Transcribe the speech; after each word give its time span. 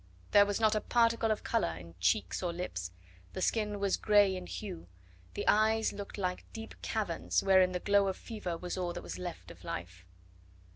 There 0.31 0.47
was 0.47 0.59
not 0.59 0.73
a 0.73 0.81
particle 0.81 1.29
of 1.29 1.43
colour 1.43 1.77
in 1.77 1.93
cheeks 1.99 2.41
or 2.41 2.51
lips, 2.51 2.89
the 3.33 3.41
skin 3.43 3.79
was 3.79 3.97
grey 3.97 4.35
in 4.35 4.47
hue, 4.47 4.87
the 5.35 5.47
eyes 5.47 5.93
looked 5.93 6.17
like 6.17 6.51
deep 6.53 6.73
caverns, 6.81 7.43
wherein 7.43 7.71
the 7.71 7.79
glow 7.79 8.07
of 8.07 8.17
fever 8.17 8.57
was 8.57 8.79
all 8.79 8.93
that 8.93 9.03
was 9.03 9.19
left 9.19 9.51
of 9.51 9.63
life. 9.63 10.03